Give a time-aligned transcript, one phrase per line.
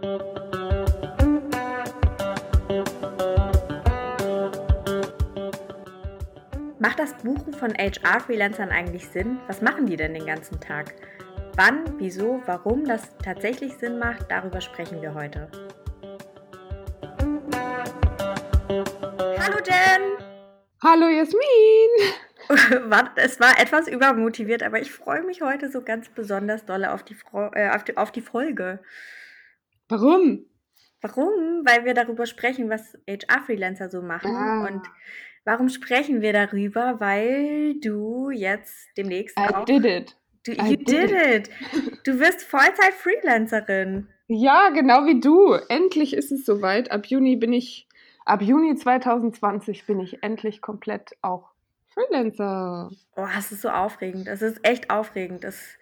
[0.00, 0.16] Macht
[6.98, 9.38] das Buchen von HR-Freelancern eigentlich Sinn?
[9.46, 10.94] Was machen die denn den ganzen Tag?
[11.56, 15.50] Wann, wieso, warum das tatsächlich Sinn macht, darüber sprechen wir heute.
[19.38, 20.16] Hallo Jen!
[20.82, 21.90] Hallo Jasmin!
[23.16, 27.18] es war etwas übermotiviert, aber ich freue mich heute so ganz besonders doll auf die,
[27.52, 28.78] äh, auf die, auf die Folge.
[29.90, 30.46] Warum?
[31.02, 31.62] Warum?
[31.64, 34.34] Weil wir darüber sprechen, was HR-Freelancer so machen.
[34.34, 34.66] Ah.
[34.66, 34.82] Und
[35.44, 37.00] warum sprechen wir darüber?
[37.00, 39.64] Weil du jetzt demnächst I auch...
[39.64, 40.16] did it.
[40.46, 41.50] Du, you did, did it.
[41.74, 42.06] it.
[42.06, 44.08] Du wirst Vollzeit-Freelancerin.
[44.28, 45.54] Ja, genau wie du.
[45.68, 46.90] Endlich ist es soweit.
[46.90, 47.88] Ab Juni bin ich
[48.24, 51.50] ab Juni 2020 bin ich endlich komplett auch
[51.88, 52.90] Freelancer.
[53.16, 54.28] Oh, es ist so aufregend.
[54.28, 55.44] Es ist echt aufregend.
[55.44, 55.76] Es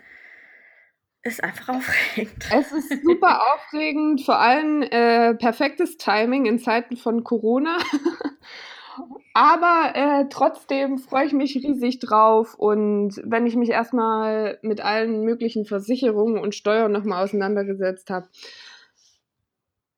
[1.22, 2.44] ist einfach aufregend.
[2.52, 7.78] Es ist super aufregend, vor allem äh, perfektes Timing in Zeiten von Corona.
[9.34, 15.22] Aber äh, trotzdem freue ich mich riesig drauf und wenn ich mich erstmal mit allen
[15.22, 18.28] möglichen Versicherungen und Steuern nochmal auseinandergesetzt habe,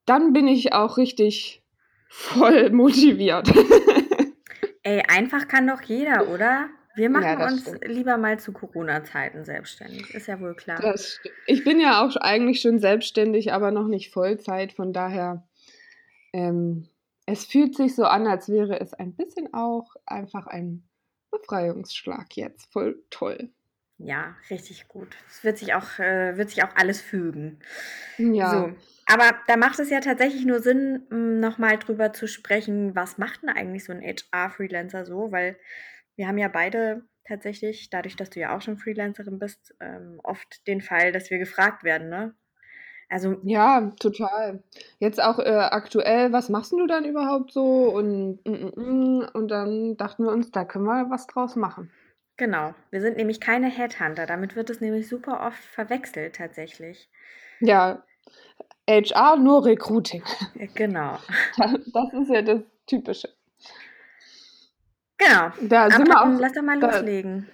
[0.04, 1.62] dann bin ich auch richtig
[2.08, 3.50] voll motiviert.
[4.82, 6.68] Ey, einfach kann doch jeder, oder?
[6.94, 7.86] Wir machen ja, uns stimmt.
[7.86, 10.94] lieber mal zu Corona-Zeiten selbstständig, ist ja wohl klar.
[11.46, 15.46] ich bin ja auch eigentlich schon selbstständig, aber noch nicht Vollzeit, von daher,
[16.32, 16.88] ähm,
[17.26, 20.82] es fühlt sich so an, als wäre es ein bisschen auch einfach ein
[21.30, 22.72] Befreiungsschlag jetzt.
[22.72, 23.50] Voll toll.
[24.02, 25.14] Ja, richtig gut.
[25.28, 27.58] Es wird sich auch, äh, wird sich auch alles fügen.
[28.16, 28.50] Ja.
[28.50, 28.72] So.
[29.06, 33.42] Aber da macht es ja tatsächlich nur Sinn, hm, nochmal drüber zu sprechen, was macht
[33.42, 35.32] denn eigentlich so ein HR-Freelancer so?
[35.32, 35.56] Weil
[36.20, 40.66] wir haben ja beide tatsächlich, dadurch, dass du ja auch schon Freelancerin bist, ähm, oft
[40.66, 42.34] den Fall, dass wir gefragt werden, ne?
[43.08, 44.62] Also ja, total.
[44.98, 47.88] Jetzt auch äh, aktuell, was machst du dann überhaupt so?
[47.88, 51.90] Und, mm, mm, mm, und dann dachten wir uns, da können wir was draus machen.
[52.36, 52.74] Genau.
[52.90, 54.26] Wir sind nämlich keine Headhunter.
[54.26, 57.08] Damit wird es nämlich super oft verwechselt tatsächlich.
[57.60, 58.04] Ja,
[58.86, 60.22] HR nur Recruiting.
[60.74, 61.16] Genau.
[61.56, 63.30] Das ist ja das Typische.
[65.20, 65.50] Genau.
[65.60, 67.46] Da sind wir auch, lass doch mal da, loslegen.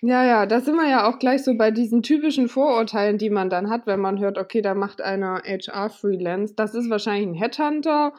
[0.00, 3.50] Ja, ja, da sind wir ja auch gleich so bei diesen typischen Vorurteilen, die man
[3.50, 6.54] dann hat, wenn man hört, okay, da macht einer HR-Freelance.
[6.56, 8.12] Das ist wahrscheinlich ein Headhunter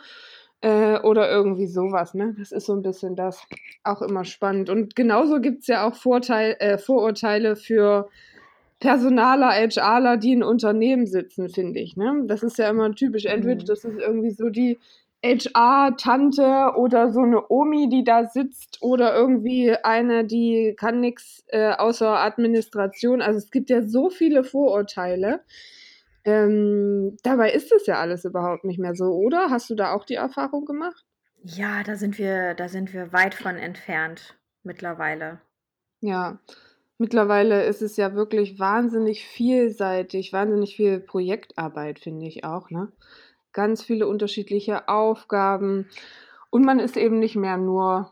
[0.62, 2.36] äh, oder irgendwie sowas, ne?
[2.38, 3.42] Das ist so ein bisschen das.
[3.84, 4.70] Auch immer spannend.
[4.70, 8.10] Und genauso gibt es ja auch Vorteil, äh, Vorurteile für
[8.80, 11.98] Personaler, HRler, die in Unternehmen sitzen, finde ich.
[11.98, 12.24] Ne?
[12.26, 13.26] Das ist ja immer typisch.
[13.26, 13.66] Entweder mhm.
[13.66, 14.80] das ist irgendwie so die
[15.26, 21.72] HR-Tante oder so eine Omi, die da sitzt oder irgendwie eine, die kann nichts äh,
[21.72, 23.22] außer Administration.
[23.22, 25.42] Also es gibt ja so viele Vorurteile.
[26.24, 29.50] Ähm, dabei ist es ja alles überhaupt nicht mehr so, oder?
[29.50, 31.06] Hast du da auch die Erfahrung gemacht?
[31.44, 35.42] Ja, da sind wir, da sind wir weit von entfernt mittlerweile.
[36.02, 36.40] Ja,
[36.98, 42.90] Mittlerweile ist es ja wirklich wahnsinnig vielseitig, wahnsinnig viel Projektarbeit, finde ich auch, ne?
[43.56, 45.88] Ganz viele unterschiedliche Aufgaben.
[46.50, 48.12] Und man ist eben nicht mehr nur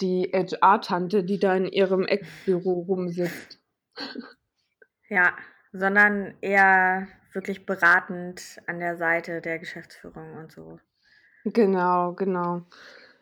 [0.00, 3.60] die HR-Tante, die da in ihrem Eckbüro rumsitzt.
[5.08, 5.32] Ja,
[5.72, 10.78] sondern eher wirklich beratend an der Seite der Geschäftsführung und so.
[11.44, 12.62] Genau, genau.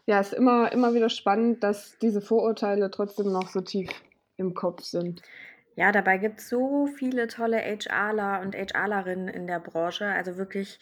[0.04, 3.90] Ja, es ist immer, immer wieder spannend, dass diese Vorurteile trotzdem noch so tief
[4.36, 5.22] im Kopf sind.
[5.76, 10.78] Ja, dabei gibt es so viele tolle HRler und HRlerinnen in der Branche, also wirklich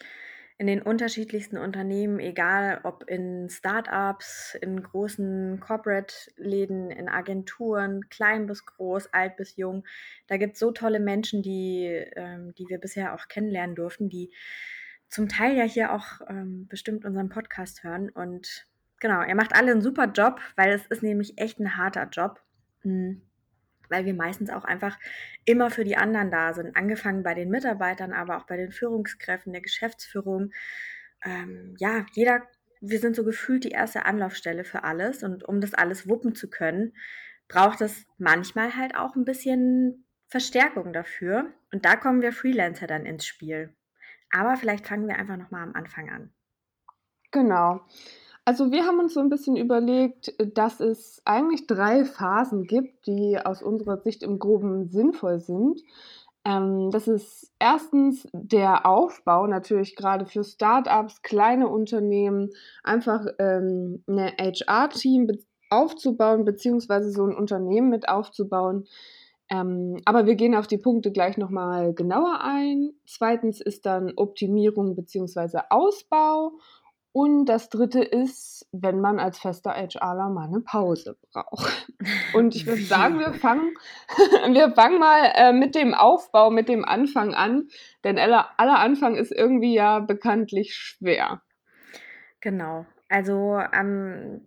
[0.63, 8.65] in den unterschiedlichsten Unternehmen, egal ob in Startups, in großen Corporate-Läden, in Agenturen, klein bis
[8.65, 9.83] groß, alt bis jung.
[10.27, 14.31] Da gibt es so tolle Menschen, die, ähm, die wir bisher auch kennenlernen durften, die
[15.09, 18.09] zum Teil ja hier auch ähm, bestimmt unseren Podcast hören.
[18.09, 18.65] Und
[19.01, 22.41] genau, ihr macht alle einen super Job, weil es ist nämlich echt ein harter Job.
[22.83, 23.21] Mhm
[23.93, 24.97] weil wir meistens auch einfach
[25.45, 29.53] immer für die anderen da sind, angefangen bei den Mitarbeitern, aber auch bei den Führungskräften,
[29.53, 30.51] der Geschäftsführung.
[31.23, 32.41] Ähm, ja, jeder,
[32.81, 36.49] wir sind so gefühlt die erste Anlaufstelle für alles und um das alles wuppen zu
[36.49, 36.93] können,
[37.47, 43.05] braucht es manchmal halt auch ein bisschen Verstärkung dafür und da kommen wir Freelancer dann
[43.05, 43.75] ins Spiel.
[44.31, 46.33] Aber vielleicht fangen wir einfach nochmal am Anfang an.
[47.29, 47.85] Genau.
[48.45, 53.37] Also wir haben uns so ein bisschen überlegt, dass es eigentlich drei Phasen gibt, die
[53.43, 55.81] aus unserer Sicht im Groben sinnvoll sind.
[56.45, 62.49] Ähm, das ist erstens der Aufbau, natürlich gerade für Startups, kleine Unternehmen,
[62.83, 65.31] einfach ähm, eine HR-Team
[65.69, 68.85] aufzubauen, beziehungsweise so ein Unternehmen mit aufzubauen,
[69.49, 72.91] Ähm, aber wir gehen auf die Punkte gleich nochmal genauer ein.
[73.05, 75.59] Zweitens ist dann Optimierung bzw.
[75.69, 76.53] Ausbau.
[77.13, 81.87] Und das dritte ist, wenn man als fester HRler mal eine Pause braucht.
[82.33, 83.75] Und ich würde sagen, wir fangen,
[84.53, 87.67] wir fangen mal äh, mit dem Aufbau, mit dem Anfang an.
[88.03, 91.43] Denn aller, aller Anfang ist irgendwie ja bekanntlich schwer.
[92.41, 92.87] Genau.
[93.09, 94.41] Also ähm,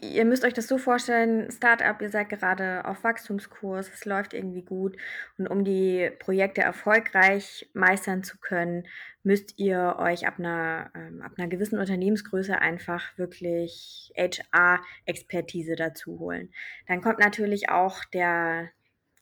[0.00, 4.62] ihr müsst euch das so vorstellen, Startup, ihr seid gerade auf Wachstumskurs, es läuft irgendwie
[4.62, 4.96] gut
[5.38, 8.84] und um die Projekte erfolgreich meistern zu können,
[9.24, 16.52] müsst ihr euch ab einer, ähm, ab einer gewissen Unternehmensgröße einfach wirklich HR-Expertise dazu holen.
[16.86, 18.70] Dann kommt natürlich auch der,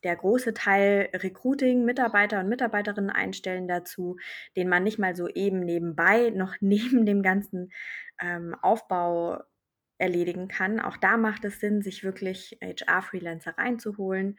[0.04, 4.16] der große Teil Recruiting, Mitarbeiter und Mitarbeiterinnen einstellen dazu,
[4.56, 7.72] den man nicht mal so eben nebenbei noch neben dem ganzen
[8.20, 9.42] ähm, Aufbau
[10.00, 10.80] erledigen kann.
[10.80, 14.38] Auch da macht es Sinn, sich wirklich HR-Freelancer reinzuholen.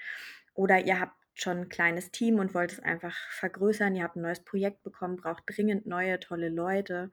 [0.54, 3.96] Oder ihr habt schon ein kleines Team und wollt es einfach vergrößern.
[3.96, 7.12] Ihr habt ein neues Projekt bekommen, braucht dringend neue, tolle Leute.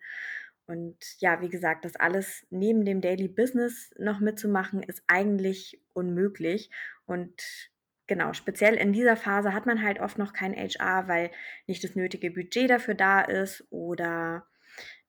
[0.66, 6.70] Und ja, wie gesagt, das alles neben dem Daily Business noch mitzumachen, ist eigentlich unmöglich.
[7.06, 7.42] Und
[8.06, 11.30] genau, speziell in dieser Phase hat man halt oft noch kein HR, weil
[11.66, 14.46] nicht das nötige Budget dafür da ist oder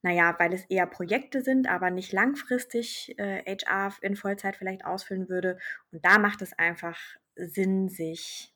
[0.02, 5.28] naja, weil es eher Projekte sind, aber nicht langfristig äh, HR in Vollzeit vielleicht ausfüllen
[5.28, 5.58] würde.
[5.92, 6.98] Und da macht es einfach
[7.36, 8.54] Sinn, sich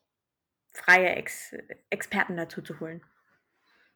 [0.73, 1.55] freie Ex
[1.89, 3.01] Experten dazu zu holen.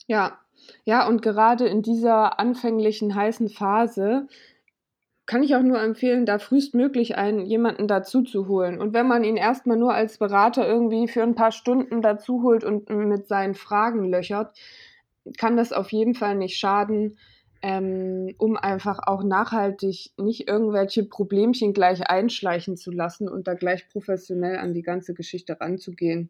[0.07, 0.39] Ja,
[0.83, 4.27] ja, und gerade in dieser anfänglichen heißen Phase
[5.25, 8.81] kann ich auch nur empfehlen, da frühestmöglich einen jemanden dazu zu holen.
[8.81, 12.63] Und wenn man ihn erstmal nur als Berater irgendwie für ein paar Stunden dazu holt
[12.63, 14.57] und mit seinen Fragen löchert,
[15.37, 17.19] kann das auf jeden Fall nicht schaden,
[17.61, 23.87] ähm, um einfach auch nachhaltig nicht irgendwelche Problemchen gleich einschleichen zu lassen und da gleich
[23.89, 26.29] professionell an die ganze Geschichte ranzugehen.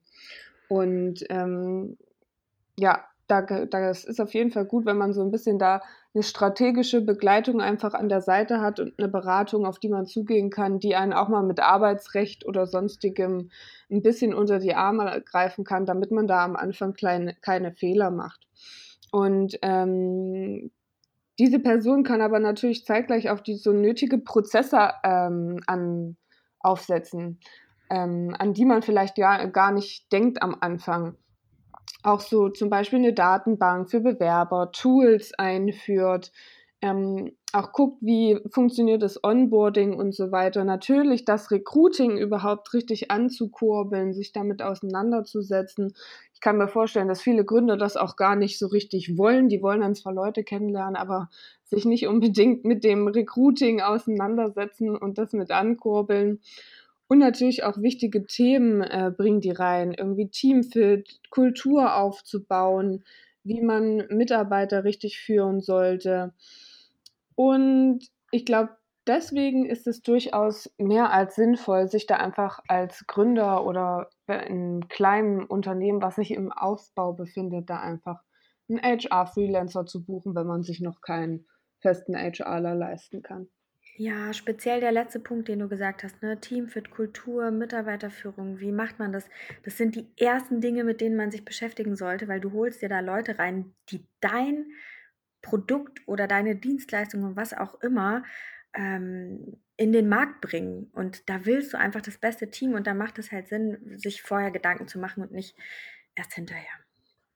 [0.68, 1.98] Und ähm,
[2.78, 5.82] ja, da, das ist auf jeden Fall gut, wenn man so ein bisschen da
[6.16, 10.50] eine strategische Begleitung einfach an der Seite hat und eine Beratung, auf die man zugehen
[10.50, 13.52] kann, die einen auch mal mit Arbeitsrecht oder sonstigem
[13.92, 18.10] ein bisschen unter die Arme greifen kann, damit man da am Anfang kleine, keine Fehler
[18.10, 18.48] macht.
[19.12, 20.72] Und ähm,
[21.40, 26.18] diese Person kann aber natürlich zeitgleich auch die so nötige Prozesse ähm, an,
[26.60, 27.40] aufsetzen,
[27.90, 31.16] ähm, an die man vielleicht ja gar nicht denkt am Anfang.
[32.04, 36.32] Auch so zum Beispiel eine Datenbank für Bewerber, Tools einführt,
[36.82, 40.64] ähm, auch guckt, wie funktioniert das Onboarding und so weiter.
[40.64, 45.94] Natürlich das Recruiting überhaupt richtig anzukurbeln, sich damit auseinanderzusetzen.
[46.40, 49.50] Ich kann mir vorstellen, dass viele Gründer das auch gar nicht so richtig wollen.
[49.50, 51.30] Die wollen dann zwar Leute kennenlernen, aber
[51.66, 56.40] sich nicht unbedingt mit dem Recruiting auseinandersetzen und das mit ankurbeln.
[57.10, 63.04] Und natürlich auch wichtige Themen äh, bringen die rein, irgendwie Teamfit, Kultur aufzubauen,
[63.44, 66.34] wie man Mitarbeiter richtig führen sollte.
[67.36, 68.00] Und
[68.32, 68.79] ich glaube,
[69.10, 74.88] deswegen ist es durchaus mehr als sinnvoll, sich da einfach als Gründer oder in einem
[74.88, 78.22] kleinen Unternehmen, was sich im Aufbau befindet, da einfach
[78.70, 81.48] einen HR-Freelancer zu buchen, wenn man sich noch keinen
[81.80, 83.50] festen HRler leisten kann.
[83.98, 86.40] Ja, speziell der letzte Punkt, den du gesagt hast, ne?
[86.40, 89.28] Teamfit, Kultur, Mitarbeiterführung, wie macht man das?
[89.66, 92.90] Das sind die ersten Dinge, mit denen man sich beschäftigen sollte, weil du holst dir
[92.90, 94.68] da Leute rein, die dein
[95.42, 98.24] Produkt oder deine Dienstleistung und was auch immer
[98.74, 100.90] ähm, in den Markt bringen.
[100.94, 104.22] Und da willst du einfach das beste Team und da macht es halt Sinn, sich
[104.22, 105.56] vorher Gedanken zu machen und nicht
[106.16, 106.74] erst hinterher.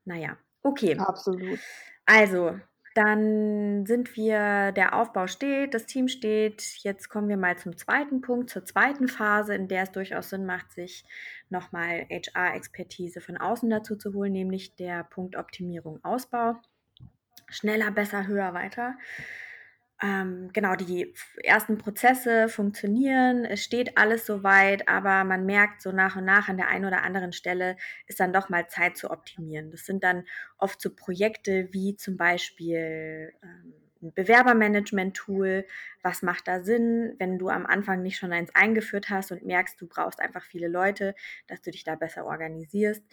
[0.06, 0.98] Naja, okay.
[0.98, 1.60] Absolut.
[2.06, 2.60] Also,
[2.96, 6.62] dann sind wir, der Aufbau steht, das Team steht.
[6.84, 10.46] Jetzt kommen wir mal zum zweiten Punkt, zur zweiten Phase, in der es durchaus Sinn
[10.46, 11.06] macht, sich
[11.50, 16.60] nochmal HR-Expertise von außen dazu zu holen, nämlich der Punkt Optimierung, Ausbau
[17.54, 18.96] schneller, besser, höher, weiter.
[20.04, 26.18] Ähm, genau, die ersten Prozesse funktionieren, es steht alles soweit, aber man merkt so nach
[26.18, 29.72] und nach an der einen oder anderen Stelle ist dann doch mal Zeit zu optimieren.
[29.72, 30.26] Das sind dann
[30.58, 35.66] oft so Projekte wie zum Beispiel ähm, ein Bewerbermanagement-Tool.
[36.02, 39.80] Was macht da Sinn, wenn du am Anfang nicht schon eins eingeführt hast und merkst,
[39.80, 41.16] du brauchst einfach viele Leute,
[41.48, 43.04] dass du dich da besser organisierst?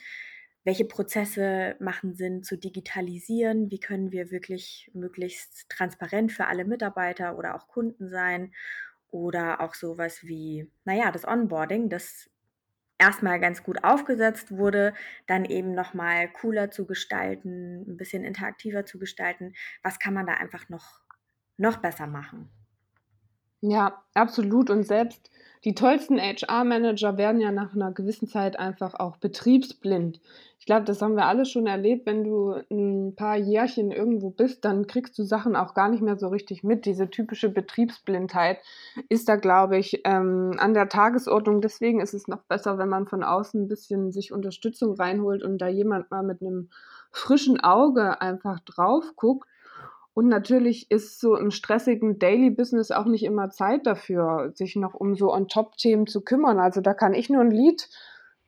[0.64, 7.38] Welche Prozesse machen Sinn zu digitalisieren, wie können wir wirklich möglichst transparent für alle Mitarbeiter
[7.38, 8.52] oder auch Kunden sein
[9.10, 12.30] oder auch sowas wie, naja, das Onboarding, das
[12.98, 14.94] erstmal ganz gut aufgesetzt wurde,
[15.26, 19.54] dann eben nochmal cooler zu gestalten, ein bisschen interaktiver zu gestalten.
[19.82, 21.00] Was kann man da einfach noch,
[21.56, 22.50] noch besser machen?
[23.62, 24.70] Ja, absolut.
[24.70, 25.30] Und selbst
[25.64, 30.20] die tollsten HR-Manager werden ja nach einer gewissen Zeit einfach auch betriebsblind.
[30.58, 32.06] Ich glaube, das haben wir alle schon erlebt.
[32.06, 36.18] Wenn du ein paar Jährchen irgendwo bist, dann kriegst du Sachen auch gar nicht mehr
[36.18, 36.86] so richtig mit.
[36.86, 38.58] Diese typische Betriebsblindheit
[39.08, 41.60] ist da, glaube ich, ähm, an der Tagesordnung.
[41.60, 45.58] Deswegen ist es noch besser, wenn man von außen ein bisschen sich Unterstützung reinholt und
[45.58, 46.70] da jemand mal mit einem
[47.10, 49.46] frischen Auge einfach drauf guckt
[50.12, 54.94] und natürlich ist so im stressigen Daily Business auch nicht immer Zeit dafür, sich noch
[54.94, 56.58] um so On-Top-Themen zu kümmern.
[56.58, 57.88] Also da kann ich nur ein Lied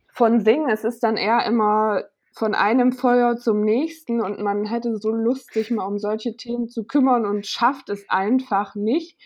[0.09, 0.69] von singen.
[0.69, 2.05] Es ist dann eher immer
[2.35, 6.69] von einem Feuer zum nächsten und man hätte so Lust, sich mal um solche Themen
[6.69, 9.19] zu kümmern und schafft es einfach nicht.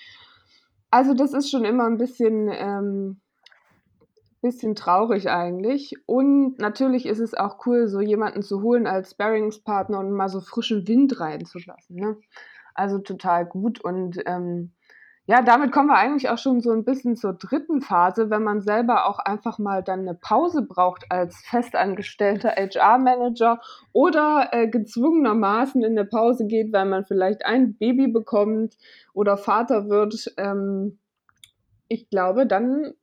[0.91, 3.21] Also das ist schon immer ein bisschen ähm,
[4.47, 5.95] bisschen traurig eigentlich.
[6.07, 10.41] Und natürlich ist es auch cool, so jemanden zu holen als Sparringspartner und mal so
[10.41, 11.97] frischen Wind reinzulassen.
[11.97, 12.17] Ne?
[12.75, 13.81] Also total gut.
[13.83, 14.73] Und ähm,
[15.29, 18.61] ja, damit kommen wir eigentlich auch schon so ein bisschen zur dritten Phase, wenn man
[18.61, 23.61] selber auch einfach mal dann eine Pause braucht als festangestellter HR-Manager
[23.93, 28.77] oder äh, gezwungenermaßen in eine Pause geht, weil man vielleicht ein Baby bekommt
[29.15, 30.33] oder Vater wird.
[30.37, 31.01] Ähm,
[31.89, 32.95] ich glaube, dann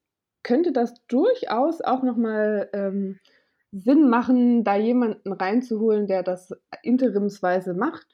[0.43, 3.19] könnte das durchaus auch nochmal ähm,
[3.71, 8.05] Sinn machen, da jemanden reinzuholen, der das interimsweise macht.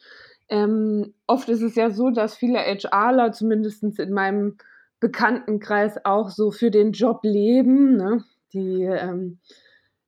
[0.48, 4.57] Ähm, oft ist es ja so, dass viele HRler, zumindest in meinem
[5.00, 7.98] Bekanntenkreis, auch so für den Job leben.
[7.98, 8.24] Ne?
[8.53, 9.39] Die ähm,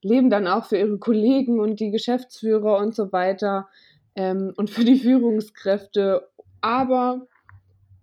[0.01, 3.67] leben dann auch für ihre Kollegen und die Geschäftsführer und so weiter
[4.15, 6.29] ähm, und für die Führungskräfte.
[6.61, 7.27] Aber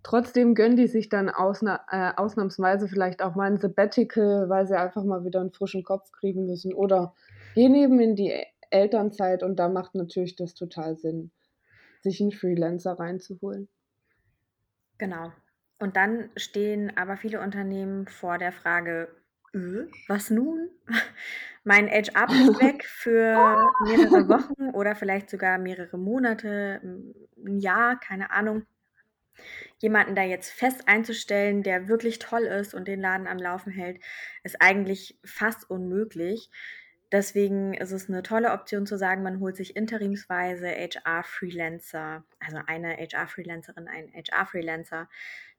[0.01, 4.79] Trotzdem gönnen die sich dann ausna äh, ausnahmsweise vielleicht auch mal ein Sabbatical, weil sie
[4.79, 6.73] einfach mal wieder einen frischen Kopf kriegen müssen.
[6.73, 7.13] Oder
[7.53, 8.33] gehen eben in die
[8.69, 11.31] Elternzeit und da macht natürlich das total Sinn,
[12.01, 13.67] sich einen Freelancer reinzuholen.
[14.97, 15.33] Genau.
[15.79, 19.09] Und dann stehen aber viele Unternehmen vor der Frage,
[19.53, 20.69] äh, was nun?
[21.65, 26.79] mein HR bricht weg für mehrere Wochen oder vielleicht sogar mehrere Monate,
[27.37, 28.65] ein Jahr, keine Ahnung
[29.79, 33.99] jemanden da jetzt fest einzustellen, der wirklich toll ist und den Laden am Laufen hält,
[34.43, 36.49] ist eigentlich fast unmöglich.
[37.11, 42.97] Deswegen ist es eine tolle Option zu sagen, man holt sich interimsweise HR-Freelancer, also eine
[42.97, 45.09] HR-Freelancerin, einen HR-Freelancer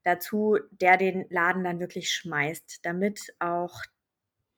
[0.04, 3.82] dazu, der den Laden dann wirklich schmeißt, damit auch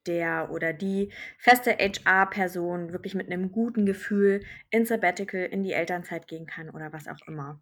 [0.06, 6.26] der oder die feste HR-Person wirklich mit einem guten Gefühl in Sabbatical in die Elternzeit
[6.26, 7.60] gehen kann oder was auch immer.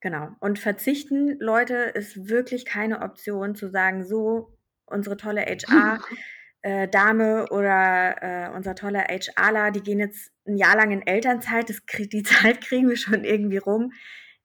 [0.00, 0.28] Genau.
[0.40, 6.00] Und verzichten, Leute, ist wirklich keine Option zu sagen, so, unsere tolle HR
[6.62, 11.70] äh, Dame oder äh, unser toller HRler, die gehen jetzt ein Jahr lang in Elternzeit,
[11.70, 13.92] das, die Zeit kriegen wir schon irgendwie rum.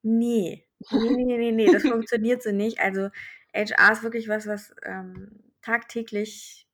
[0.01, 2.79] Nee, nee, nee, nee, nee, das funktioniert so nicht.
[2.79, 3.09] Also
[3.53, 6.67] HR ist wirklich was, was ähm, tagtäglich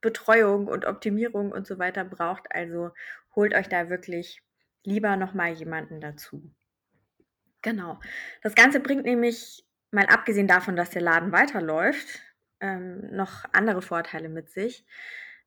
[0.00, 2.46] Betreuung und Optimierung und so weiter braucht.
[2.50, 2.90] Also
[3.34, 4.42] holt euch da wirklich
[4.82, 6.50] lieber nochmal jemanden dazu.
[7.62, 7.98] Genau.
[8.42, 12.20] Das Ganze bringt nämlich, mal abgesehen davon, dass der Laden weiterläuft,
[12.60, 14.84] ähm, noch andere Vorteile mit sich.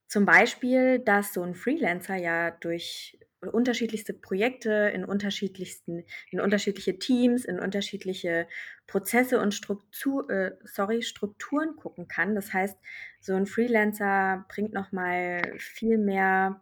[0.08, 3.17] Zum Beispiel, dass so ein Freelancer ja durch
[3.51, 8.48] unterschiedlichste Projekte in unterschiedlichsten, in unterschiedliche Teams, in unterschiedliche
[8.88, 12.36] Prozesse und Struktur, äh, sorry, Strukturen gucken kann.
[12.36, 12.77] Das heißt,
[13.20, 16.62] so ein Freelancer bringt nochmal viel mehr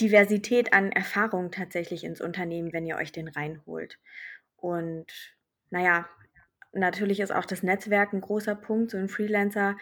[0.00, 3.98] Diversität an Erfahrungen tatsächlich ins Unternehmen, wenn ihr euch den reinholt.
[4.58, 5.06] Und
[5.70, 6.08] naja,
[6.72, 8.90] natürlich ist auch das Netzwerk ein großer Punkt.
[8.90, 9.76] So ein Freelancer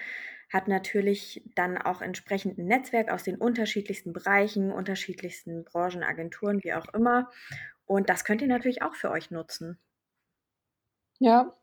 [0.53, 6.75] hat natürlich dann auch entsprechend ein Netzwerk aus den unterschiedlichsten Bereichen, unterschiedlichsten Branchen, Agenturen, wie
[6.75, 7.31] auch immer.
[7.85, 9.79] Und das könnt ihr natürlich auch für euch nutzen.
[11.19, 11.57] Ja,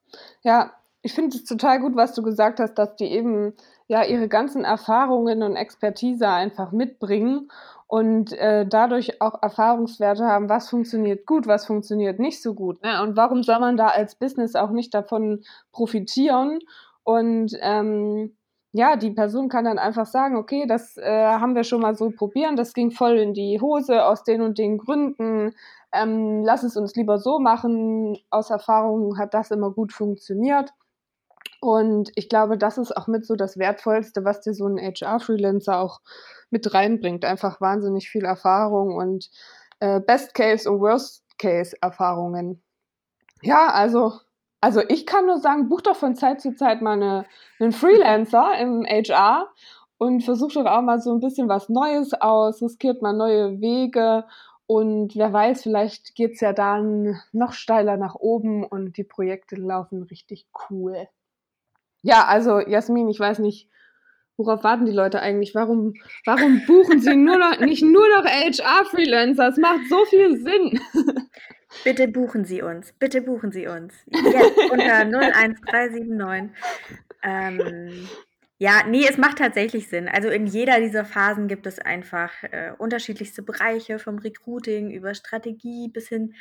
[0.43, 3.53] ja, ich finde es total gut, was du gesagt hast, dass die eben
[3.87, 7.49] ja ihre ganzen Erfahrungen und Expertise einfach mitbringen
[7.87, 12.81] und äh, dadurch auch Erfahrungswerte haben, was funktioniert gut, was funktioniert nicht so gut.
[12.81, 13.03] Ne?
[13.03, 15.43] Und warum soll man da als Business auch nicht davon
[15.73, 16.59] profitieren?
[17.03, 18.37] Und ähm,
[18.71, 22.11] ja, die Person kann dann einfach sagen, okay, das äh, haben wir schon mal so
[22.11, 25.53] probieren, das ging voll in die Hose aus den und den Gründen.
[25.91, 28.17] Ähm, lass es uns lieber so machen.
[28.29, 30.71] Aus Erfahrung hat das immer gut funktioniert.
[31.61, 35.79] Und ich glaube, das ist auch mit so das Wertvollste, was dir so ein HR-Freelancer
[35.79, 36.01] auch
[36.49, 37.23] mit reinbringt.
[37.25, 39.29] Einfach wahnsinnig viel Erfahrung und
[39.79, 42.61] äh, Best-Case- und Worst-Case-Erfahrungen.
[43.41, 44.13] Ja, also,
[44.61, 47.25] also ich kann nur sagen, buch doch von Zeit zu Zeit mal eine,
[47.59, 49.49] einen Freelancer im HR
[49.97, 54.25] und versucht doch auch mal so ein bisschen was Neues aus, riskiert mal neue Wege
[54.65, 59.55] und wer weiß, vielleicht geht es ja dann noch steiler nach oben und die Projekte
[59.55, 61.07] laufen richtig cool.
[62.03, 63.69] Ja, also Jasmin, ich weiß nicht,
[64.37, 65.55] worauf warten die Leute eigentlich?
[65.55, 65.93] Warum,
[66.25, 69.47] warum buchen sie nur noch, nicht nur noch HR-Freelancer?
[69.47, 70.79] Es macht so viel Sinn.
[71.83, 72.93] Bitte buchen Sie uns.
[72.93, 73.95] Bitte buchen Sie uns.
[74.07, 76.51] Jetzt unter 01379.
[77.23, 78.07] Ähm,
[78.59, 80.07] ja, nee, es macht tatsächlich Sinn.
[80.07, 85.89] Also in jeder dieser Phasen gibt es einfach äh, unterschiedlichste Bereiche, vom Recruiting über Strategie
[85.89, 86.35] bis hin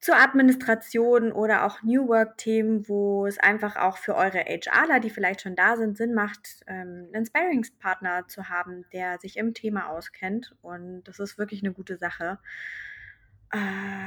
[0.00, 5.40] zur Administration oder auch New Work-Themen, wo es einfach auch für eure HRler, die vielleicht
[5.40, 10.54] schon da sind, Sinn macht, ähm, einen Sparingspartner zu haben, der sich im Thema auskennt.
[10.62, 12.38] Und das ist wirklich eine gute Sache.
[13.50, 13.58] Äh,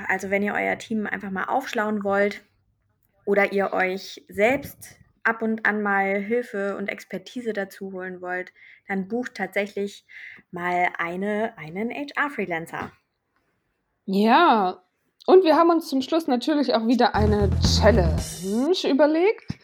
[0.07, 2.41] also wenn ihr euer Team einfach mal aufschlauen wollt
[3.25, 8.53] oder ihr euch selbst ab und an mal Hilfe und Expertise dazu holen wollt,
[8.87, 10.05] dann bucht tatsächlich
[10.51, 12.91] mal eine, einen HR-Freelancer.
[14.05, 14.83] Ja,
[15.25, 19.57] und wir haben uns zum Schluss natürlich auch wieder eine Challenge überlegt.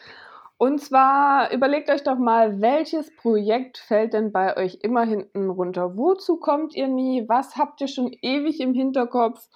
[0.60, 5.96] Und zwar überlegt euch doch mal, welches Projekt fällt denn bei euch immer hinten runter?
[5.96, 7.26] Wozu kommt ihr nie?
[7.28, 9.48] Was habt ihr schon ewig im Hinterkopf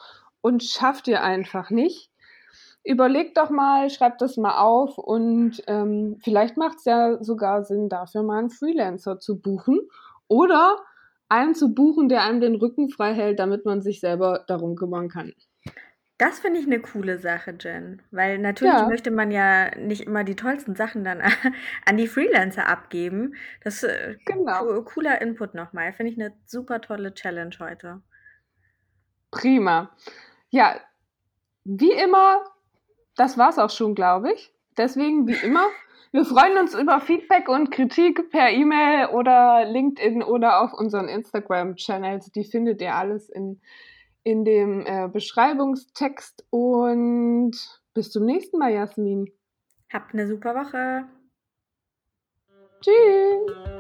[0.41, 2.11] und schafft ihr einfach nicht?
[2.83, 7.89] Überlegt doch mal, schreibt das mal auf und ähm, vielleicht macht es ja sogar Sinn,
[7.89, 9.79] dafür mal einen Freelancer zu buchen
[10.27, 10.77] oder
[11.29, 15.09] einen zu buchen, der einem den Rücken frei hält, damit man sich selber darum kümmern
[15.09, 15.33] kann.
[16.21, 18.85] Das finde ich eine coole Sache, Jen, weil natürlich Ja.
[18.87, 21.19] möchte man ja nicht immer die tollsten Sachen dann
[21.85, 23.33] an die Freelancer abgeben.
[23.63, 24.65] Das äh, Genau.
[24.65, 25.93] co cooler Input nochmal.
[25.93, 28.03] Finde ich eine super tolle Challenge heute.
[29.31, 29.89] Prima.
[30.51, 30.75] Ja,
[31.63, 32.43] wie immer,
[33.15, 34.53] das war's auch schon, glaube ich.
[34.77, 35.65] Deswegen, wie immer,
[36.11, 42.31] wir freuen uns über Feedback und Kritik per E-Mail oder LinkedIn oder auf unseren Instagram-Channels.
[42.31, 43.59] Die findet ihr alles in,
[44.23, 46.45] in dem äh, Beschreibungstext.
[46.49, 47.55] Und
[47.93, 49.27] bis zum nächsten Mal, Jasmin.
[49.91, 51.05] Habt eine super Woche.
[52.81, 53.71] Tschüss.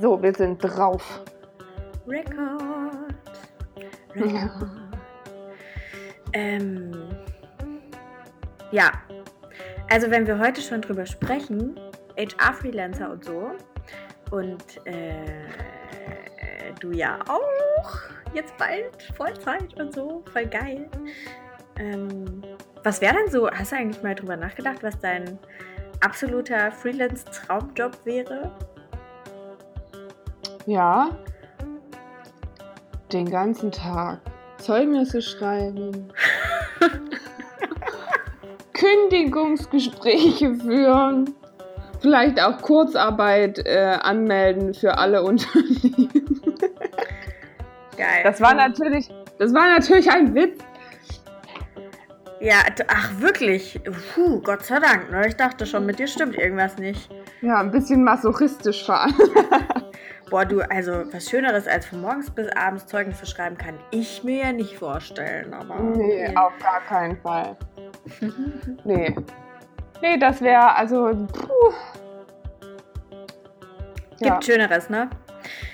[0.00, 1.24] So, wir sind drauf.
[2.06, 3.14] Record.
[4.14, 4.70] Record.
[6.32, 6.92] Ähm,
[8.72, 8.92] ja,
[9.90, 11.78] also wenn wir heute schon drüber sprechen,
[12.16, 13.52] HR-Freelancer und so,
[14.30, 15.46] und äh,
[16.80, 17.92] du ja auch,
[18.34, 20.88] jetzt bald Vollzeit und so, voll geil.
[21.78, 22.42] Ähm,
[22.82, 25.38] was wäre denn so, hast du eigentlich mal drüber nachgedacht, was dein
[26.00, 28.50] absoluter Freelance-Traumjob wäre?
[30.66, 31.10] Ja.
[33.12, 34.20] Den ganzen Tag.
[34.58, 36.12] Zeugnisse schreiben.
[38.76, 41.34] Kündigungsgespräche führen.
[42.00, 46.10] Vielleicht auch Kurzarbeit äh, anmelden für alle Unternehmen.
[47.96, 48.20] Geil.
[48.22, 49.08] Das war natürlich,
[49.38, 50.58] das war natürlich ein Witz.
[52.38, 52.56] Ja,
[52.88, 53.80] ach wirklich.
[54.14, 55.10] Puh, Gott sei Dank.
[55.10, 55.26] Ne?
[55.26, 57.10] Ich dachte schon, mit dir stimmt irgendwas nicht.
[57.40, 59.14] Ja, ein bisschen masochistisch vor allem.
[60.30, 64.46] Boah, du, also was Schöneres als von morgens bis abends Zeugnisse schreiben kann ich mir
[64.46, 65.54] ja nicht vorstellen.
[65.54, 67.56] Aber Nee, auf gar keinen Fall.
[68.84, 69.14] Nee.
[70.02, 71.26] Nee, das wäre also.
[71.32, 71.72] Puh.
[74.18, 75.10] Gibt Ja, Schöneres, ne?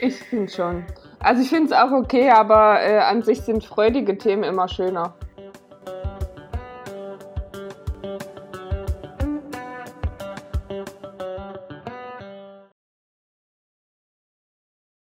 [0.01, 0.85] ich finde schon.
[1.21, 5.15] Also ich finde es auch okay, aber äh, an sich sind freudige Themen immer schöner.